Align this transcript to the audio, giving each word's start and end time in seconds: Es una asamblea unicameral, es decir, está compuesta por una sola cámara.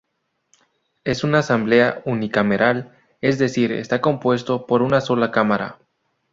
Es 1.03 1.23
una 1.23 1.37
asamblea 1.37 2.01
unicameral, 2.05 2.97
es 3.21 3.37
decir, 3.37 3.71
está 3.71 4.01
compuesta 4.01 4.65
por 4.65 4.81
una 4.81 4.99
sola 4.99 5.29
cámara. 5.29 5.77